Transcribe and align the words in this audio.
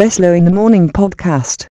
Beslow 0.00 0.34
in 0.34 0.46
the 0.46 0.50
Morning 0.50 0.88
podcast. 0.88 1.66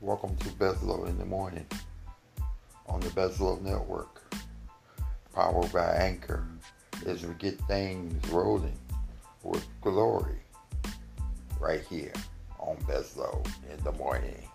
Welcome 0.00 0.36
to 0.36 0.48
Beslow 0.50 1.08
in 1.08 1.18
the 1.18 1.24
Morning 1.24 1.66
on 2.86 3.00
the 3.00 3.08
Beslow 3.08 3.60
Network, 3.60 4.32
powered 5.34 5.72
by 5.72 5.96
Anchor, 5.96 6.46
as 7.04 7.26
we 7.26 7.34
get 7.34 7.58
things 7.62 8.24
rolling 8.28 8.78
with 9.42 9.66
glory 9.80 10.38
right 11.58 11.82
here 11.90 12.12
on 12.60 12.76
Beslow 12.86 13.44
in 13.68 13.82
the 13.82 13.90
Morning. 13.90 14.46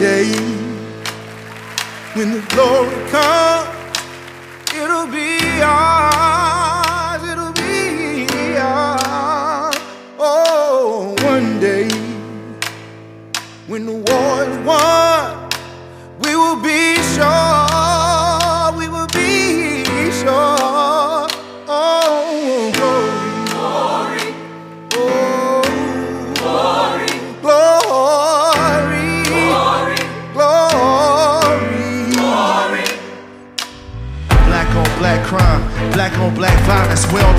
Day, 0.00 0.32
when 2.14 2.32
the 2.32 2.40
glory 2.48 2.88
comes, 3.10 3.68
it'll 4.74 5.06
be 5.06 5.60
ours, 5.60 7.22
it'll 7.28 7.52
be 7.52 8.56
ours. 8.56 9.76
Oh, 10.18 11.14
one 11.20 11.60
day, 11.60 11.90
when 13.66 13.84
the 13.84 13.92
war 13.92 14.44
is 14.44 14.56
won, 14.66 14.99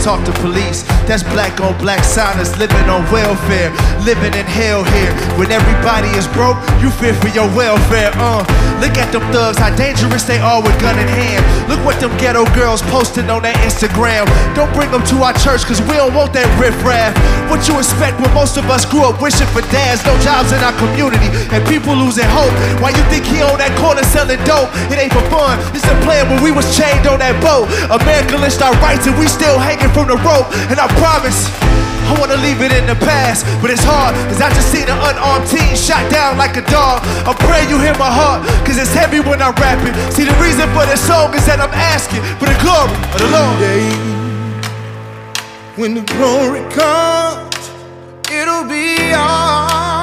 talk 0.04 0.26
to 0.26 0.32
police. 0.42 0.84
That's 1.06 1.24
black 1.24 1.62
on 1.62 1.78
black 1.78 2.04
silence. 2.04 2.58
Living 2.58 2.90
on 2.90 3.04
welfare, 3.12 3.70
living 4.02 4.34
in 4.34 4.46
hell 4.46 4.84
here. 4.84 5.14
When 5.38 5.52
everybody 5.52 6.10
is 6.18 6.28
broke, 6.28 6.58
you 6.82 6.90
fear 6.90 7.14
for 7.14 7.30
your 7.30 7.48
welfare. 7.56 8.12
Uh, 8.16 8.44
look 8.82 8.98
at 8.98 9.14
them 9.14 9.22
thugs, 9.30 9.62
how 9.62 9.70
dangerous 9.78 10.26
they 10.26 10.42
are 10.42 10.60
with 10.60 10.74
gun 10.82 10.98
in 10.98 11.08
hand. 11.08 11.46
Look 11.70 11.80
what 11.86 12.02
them 12.02 12.12
ghetto 12.18 12.44
girls 12.58 12.82
posting 12.90 13.30
on 13.30 13.46
their 13.46 13.56
Instagram. 13.62 14.26
Don't 14.58 14.74
bring 14.74 14.90
them 14.90 15.06
to 15.14 15.22
our 15.22 15.38
church, 15.38 15.64
cause 15.64 15.80
we 15.86 15.94
don't 15.96 16.18
want 16.18 16.34
that 16.34 16.50
riffraff. 16.58 17.14
What 17.48 17.70
you 17.70 17.78
expect 17.78 18.20
when 18.20 18.34
most 18.34 18.58
of 18.58 18.66
us 18.74 18.84
grew 18.84 19.06
up 19.06 19.22
wishing 19.22 19.48
for 19.54 19.62
dads, 19.70 20.02
no 20.04 20.18
jobs 20.26 20.52
in 20.52 20.60
our 20.66 20.74
community, 20.82 21.30
and 21.54 21.62
people 21.70 21.94
losing 21.94 22.28
hope. 22.34 22.52
Why 22.82 22.90
you 22.90 23.06
think 23.14 23.24
he 23.24 23.46
on 23.46 23.62
that 23.62 23.72
corner 23.78 24.04
selling 24.10 24.42
dope? 24.44 24.74
It 24.90 24.98
ain't 24.98 25.14
for 25.14 25.24
fun. 25.30 25.62
It's 25.78 25.86
a 25.86 25.96
plan 26.02 26.26
when 26.28 26.42
we 26.42 26.50
was 26.50 26.66
chained 26.74 27.06
on 27.06 27.22
that 27.22 27.38
boat. 27.40 27.70
America 27.94 28.36
lynched 28.42 28.66
our 28.66 28.74
rights 28.82 29.06
and 29.06 29.14
we 29.22 29.30
still 29.30 29.62
hanging 29.62 29.94
from 29.94 30.10
the 30.10 30.18
rope. 30.26 30.50
And 30.74 30.82
I 30.82 30.90
promise. 30.98 31.81
I 32.12 32.20
wanna 32.20 32.36
leave 32.44 32.60
it 32.60 32.74
in 32.76 32.86
the 32.86 33.00
past, 33.08 33.48
but 33.62 33.72
it's 33.72 33.84
hard, 33.88 34.12
cause 34.28 34.42
I 34.42 34.50
just 34.52 34.68
seen 34.68 34.84
an 34.84 35.00
unarmed 35.00 35.48
teen 35.48 35.76
shot 35.80 36.04
down 36.12 36.38
like 36.38 36.58
a 36.58 36.66
dog. 36.68 37.00
I 37.24 37.32
pray 37.48 37.64
you 37.72 37.80
hear 37.80 37.96
my 37.96 38.12
heart, 38.12 38.44
cause 38.68 38.78
it's 38.78 38.94
heavy 38.94 39.22
when 39.22 39.42
I'm 39.42 39.56
rapping. 39.56 39.96
See, 40.12 40.26
the 40.28 40.36
reason 40.44 40.68
for 40.76 40.84
this 40.86 41.00
song 41.00 41.34
is 41.34 41.46
that 41.48 41.64
I'm 41.64 41.72
asking 41.72 42.20
for 42.36 42.52
the 42.52 42.58
glory 42.60 42.92
of 43.16 43.20
the 43.24 43.30
Lord. 43.32 43.56
day 43.64 43.88
when 45.80 45.96
the 45.96 46.02
glory 46.02 46.60
comes, 46.76 47.72
it'll 48.30 48.68
be 48.68 49.16
ours, 49.16 50.01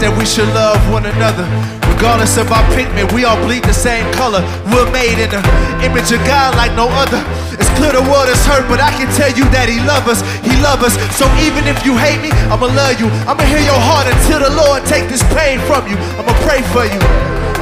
That 0.00 0.10
we 0.18 0.26
should 0.26 0.50
love 0.50 0.82
one 0.90 1.06
another. 1.06 1.46
Regardless 1.94 2.34
of 2.34 2.50
our 2.50 2.66
pigment, 2.74 3.14
we 3.14 3.22
all 3.22 3.38
bleed 3.46 3.62
the 3.62 3.76
same 3.76 4.02
color. 4.18 4.42
We're 4.74 4.90
made 4.90 5.14
in 5.22 5.30
the 5.30 5.38
image 5.86 6.10
of 6.10 6.18
God 6.26 6.58
like 6.58 6.74
no 6.74 6.90
other. 6.90 7.22
It's 7.54 7.70
clear 7.78 7.94
the 7.94 8.02
world 8.10 8.26
is 8.26 8.42
hurt, 8.42 8.66
but 8.66 8.82
I 8.82 8.90
can 8.98 9.06
tell 9.14 9.30
you 9.30 9.46
that 9.54 9.70
He 9.70 9.78
loves 9.86 10.10
us. 10.10 10.20
He 10.42 10.58
loves 10.58 10.90
us. 10.90 10.98
So 11.14 11.30
even 11.38 11.70
if 11.70 11.86
you 11.86 11.94
hate 11.94 12.18
me, 12.18 12.34
I'ma 12.50 12.66
love 12.74 12.98
you. 12.98 13.06
I'ma 13.30 13.46
hear 13.46 13.62
your 13.62 13.78
heart 13.78 14.10
until 14.10 14.42
the 14.42 14.50
Lord 14.50 14.82
take 14.90 15.06
this 15.06 15.22
pain 15.38 15.62
from 15.70 15.86
you. 15.86 15.94
I'ma 16.18 16.34
pray 16.42 16.66
for 16.74 16.82
you. 16.82 16.98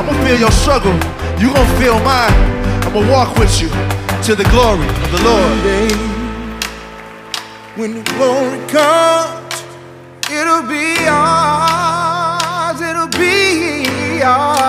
I'ma 0.00 0.16
feel 0.24 0.40
your 0.40 0.54
struggle. 0.64 0.96
You 1.36 1.52
gon' 1.52 1.68
feel 1.76 2.00
mine. 2.00 2.32
I'ma 2.88 3.04
walk 3.04 3.36
with 3.36 3.52
you 3.60 3.68
to 4.24 4.32
the 4.32 4.48
glory 4.48 4.88
of 4.88 5.08
the 5.12 5.20
Lord. 5.28 5.60
When 7.76 8.00
the 8.00 8.04
glory 8.16 8.64
comes, 8.72 9.60
it'll 10.32 10.64
be 10.64 11.04
ours, 11.04 11.69
be 14.30 14.59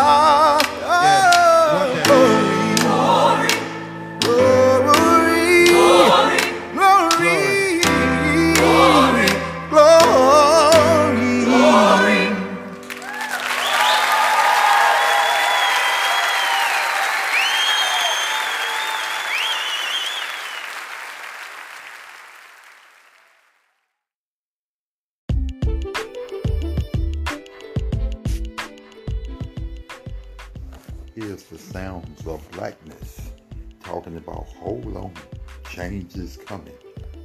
is 36.15 36.37
coming 36.37 36.73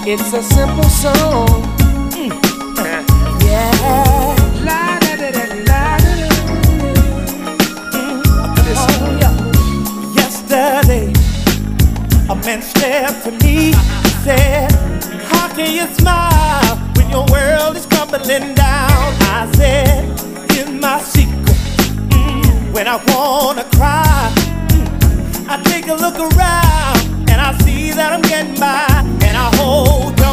It's 0.07 0.33
a 0.33 0.43
simple 0.43 0.83
song. 0.83 1.47
Mm. 2.11 2.29
yeah. 3.41 3.71
Yesterday, 10.13 11.11
a 12.29 12.35
man 12.35 12.61
stepped 12.61 13.23
to 13.23 13.31
me, 13.31 13.73
said, 14.23 14.71
How 15.23 15.47
can 15.55 15.73
you 15.73 15.87
smile 15.95 16.77
when 16.95 17.09
your 17.09 17.25
world 17.31 17.75
is 17.75 17.87
crumbling 17.87 18.53
down? 18.53 19.15
I 19.33 19.51
said, 19.55 20.51
Here's 20.51 20.69
my 20.69 20.99
secret. 21.01 21.57
Mm. 22.11 22.71
When 22.73 22.87
I 22.87 22.97
wanna 23.07 23.63
cry, 23.75 24.31
mm. 24.69 25.49
I 25.49 25.63
take 25.63 25.87
a 25.87 25.95
look 25.95 26.19
around. 26.19 27.14
I 27.45 27.55
see 27.59 27.91
that 27.91 28.11
I'm 28.11 28.23
getting 28.23 28.59
by, 28.59 28.87
and 29.23 29.37
I 29.37 29.55
hold. 29.57 30.24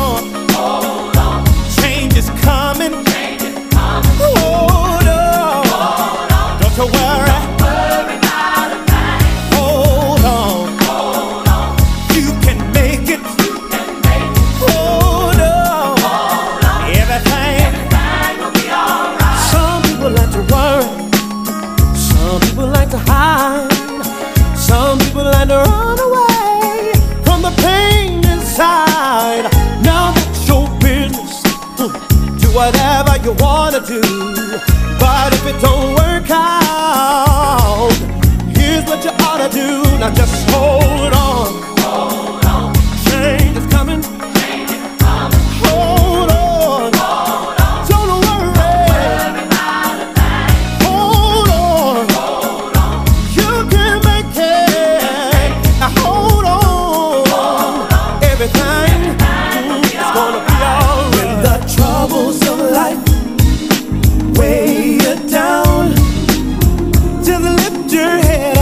your 67.93 68.17
head 68.23 68.62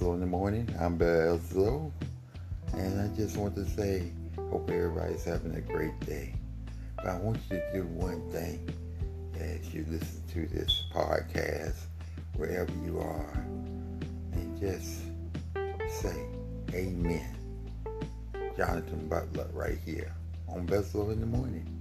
In 0.00 0.18
the 0.18 0.26
Morning. 0.26 0.68
I'm 0.80 0.98
Bezo, 0.98 1.90
and 2.72 3.00
I 3.00 3.16
just 3.16 3.36
want 3.36 3.54
to 3.54 3.64
say, 3.64 4.10
hope 4.50 4.68
everybody's 4.68 5.22
having 5.22 5.54
a 5.54 5.60
great 5.60 5.98
day. 6.00 6.34
But 6.96 7.06
I 7.06 7.16
want 7.18 7.38
you 7.48 7.58
to 7.58 7.72
do 7.72 7.82
one 7.84 8.28
thing 8.32 8.68
as 9.38 9.72
you 9.72 9.86
listen 9.88 10.20
to 10.32 10.46
this 10.46 10.84
podcast, 10.92 11.76
wherever 12.36 12.72
you 12.84 12.98
are, 12.98 13.46
and 14.32 14.60
just 14.60 15.02
say, 15.88 16.26
Amen. 16.72 17.36
Jonathan 18.56 19.06
Butler, 19.08 19.48
right 19.52 19.78
here 19.86 20.12
on 20.48 20.66
Bezo 20.66 21.12
in 21.12 21.20
the 21.20 21.26
Morning. 21.26 21.73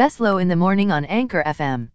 Beslow 0.00 0.40
in 0.40 0.48
the 0.48 0.56
morning 0.56 0.90
on 0.90 1.04
Anchor 1.04 1.42
FM. 1.44 1.90